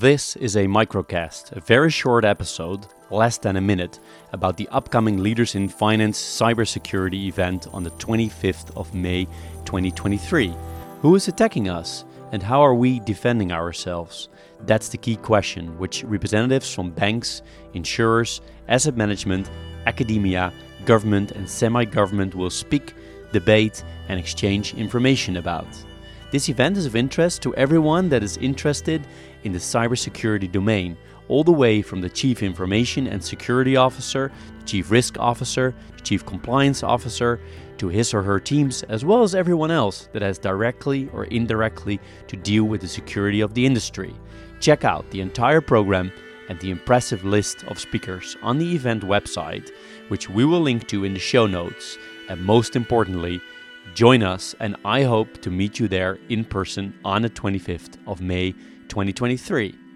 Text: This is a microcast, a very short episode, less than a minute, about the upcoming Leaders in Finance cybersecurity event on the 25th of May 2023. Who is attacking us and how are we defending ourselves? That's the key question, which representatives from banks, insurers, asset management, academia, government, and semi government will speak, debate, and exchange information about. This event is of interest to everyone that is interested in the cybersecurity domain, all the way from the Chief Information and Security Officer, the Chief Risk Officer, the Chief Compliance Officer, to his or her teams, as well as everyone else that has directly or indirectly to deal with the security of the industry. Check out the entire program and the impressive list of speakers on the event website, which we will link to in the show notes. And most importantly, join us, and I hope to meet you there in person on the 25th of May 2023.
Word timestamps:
This 0.00 0.36
is 0.36 0.54
a 0.54 0.66
microcast, 0.66 1.50
a 1.56 1.60
very 1.60 1.90
short 1.90 2.24
episode, 2.24 2.86
less 3.10 3.36
than 3.36 3.56
a 3.56 3.60
minute, 3.60 3.98
about 4.32 4.56
the 4.56 4.68
upcoming 4.68 5.18
Leaders 5.18 5.56
in 5.56 5.68
Finance 5.68 6.20
cybersecurity 6.22 7.26
event 7.26 7.66
on 7.72 7.82
the 7.82 7.90
25th 7.90 8.76
of 8.76 8.94
May 8.94 9.24
2023. 9.64 10.54
Who 11.02 11.16
is 11.16 11.26
attacking 11.26 11.68
us 11.68 12.04
and 12.30 12.44
how 12.44 12.60
are 12.60 12.76
we 12.76 13.00
defending 13.00 13.50
ourselves? 13.50 14.28
That's 14.66 14.88
the 14.88 14.98
key 14.98 15.16
question, 15.16 15.76
which 15.78 16.04
representatives 16.04 16.72
from 16.72 16.92
banks, 16.92 17.42
insurers, 17.74 18.40
asset 18.68 18.96
management, 18.96 19.50
academia, 19.86 20.52
government, 20.84 21.32
and 21.32 21.50
semi 21.50 21.84
government 21.84 22.36
will 22.36 22.50
speak, 22.50 22.94
debate, 23.32 23.82
and 24.08 24.20
exchange 24.20 24.74
information 24.74 25.38
about. 25.38 25.66
This 26.30 26.50
event 26.50 26.76
is 26.76 26.84
of 26.84 26.94
interest 26.94 27.40
to 27.42 27.54
everyone 27.54 28.10
that 28.10 28.22
is 28.22 28.36
interested 28.36 29.06
in 29.44 29.52
the 29.52 29.58
cybersecurity 29.58 30.52
domain, 30.52 30.94
all 31.28 31.42
the 31.42 31.52
way 31.52 31.80
from 31.80 32.02
the 32.02 32.10
Chief 32.10 32.42
Information 32.42 33.06
and 33.06 33.24
Security 33.24 33.76
Officer, 33.76 34.30
the 34.58 34.64
Chief 34.66 34.90
Risk 34.90 35.18
Officer, 35.18 35.74
the 35.96 36.02
Chief 36.02 36.26
Compliance 36.26 36.82
Officer, 36.82 37.40
to 37.78 37.88
his 37.88 38.12
or 38.12 38.22
her 38.22 38.38
teams, 38.38 38.82
as 38.84 39.06
well 39.06 39.22
as 39.22 39.34
everyone 39.34 39.70
else 39.70 40.10
that 40.12 40.20
has 40.20 40.38
directly 40.38 41.08
or 41.14 41.24
indirectly 41.24 41.98
to 42.26 42.36
deal 42.36 42.64
with 42.64 42.82
the 42.82 42.88
security 42.88 43.40
of 43.40 43.54
the 43.54 43.64
industry. 43.64 44.14
Check 44.60 44.84
out 44.84 45.10
the 45.10 45.22
entire 45.22 45.62
program 45.62 46.12
and 46.50 46.60
the 46.60 46.70
impressive 46.70 47.24
list 47.24 47.64
of 47.64 47.78
speakers 47.78 48.36
on 48.42 48.58
the 48.58 48.74
event 48.74 49.02
website, 49.02 49.70
which 50.08 50.28
we 50.28 50.44
will 50.44 50.60
link 50.60 50.88
to 50.88 51.04
in 51.04 51.14
the 51.14 51.20
show 51.20 51.46
notes. 51.46 51.96
And 52.28 52.44
most 52.44 52.76
importantly, 52.76 53.40
join 53.94 54.22
us, 54.22 54.54
and 54.60 54.76
I 54.84 55.02
hope 55.02 55.40
to 55.42 55.50
meet 55.50 55.78
you 55.78 55.88
there 55.88 56.18
in 56.28 56.44
person 56.44 56.98
on 57.04 57.22
the 57.22 57.30
25th 57.30 57.96
of 58.06 58.20
May 58.20 58.52
2023. 58.88 59.87